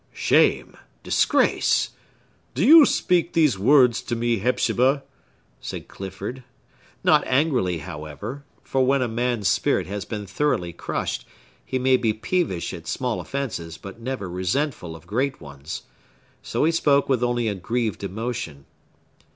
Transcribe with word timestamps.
"Shame! 0.13 0.75
Disgrace! 1.03 1.89
Do 2.55 2.65
you 2.65 2.87
speak 2.87 3.33
these 3.33 3.59
words 3.59 4.01
to 4.01 4.15
me, 4.15 4.39
Hepzibah?" 4.39 5.03
said 5.59 5.87
Clifford,—not 5.87 7.23
angrily, 7.27 7.77
however; 7.77 8.43
for 8.63 8.83
when 8.83 9.03
a 9.03 9.07
man's 9.07 9.47
spirit 9.47 9.85
has 9.85 10.03
been 10.05 10.25
thoroughly 10.25 10.73
crushed, 10.73 11.27
he 11.63 11.77
may 11.77 11.97
be 11.97 12.13
peevish 12.13 12.73
at 12.73 12.87
small 12.87 13.19
offences, 13.21 13.77
but 13.77 14.01
never 14.01 14.27
resentful 14.27 14.95
of 14.95 15.05
great 15.05 15.39
ones. 15.39 15.83
So 16.41 16.63
he 16.63 16.71
spoke 16.71 17.07
with 17.07 17.21
only 17.23 17.47
a 17.47 17.53
grieved 17.53 18.03
emotion. 18.03 18.65